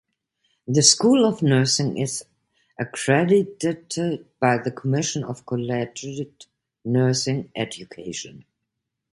The 0.67 0.81
School 0.81 1.25
of 1.25 1.43
Nursing 1.43 1.95
is 1.99 2.25
accredited 2.79 4.25
by 4.39 4.57
the 4.57 4.71
Commission 4.71 5.23
on 5.23 5.35
Collegiate 5.45 6.47
Nursing 6.83 7.51
Education. 7.55 8.43